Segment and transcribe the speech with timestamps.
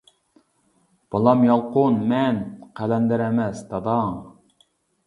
[1.09, 2.41] -بالام يالقۇن مەن،
[2.81, 4.15] قەلەندەر ئەمەس، داداڭ.